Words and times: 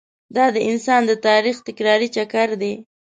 دا 0.35 0.45
د 0.55 0.57
انسان 0.69 1.01
د 1.07 1.11
تاریخ 1.27 1.55
تکراري 1.67 2.07
چکر 2.15 2.49
دی. 2.61 2.73